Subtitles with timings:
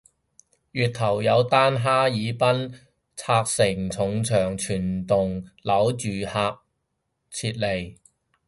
[0.71, 2.73] 月頭有單哈爾濱
[3.15, 6.59] 拆承重牆全棟樓住客
[7.29, 7.97] 撤離